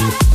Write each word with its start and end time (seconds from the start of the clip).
MUZIEK 0.00 0.28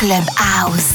Club 0.00 0.24
House. 0.38 0.94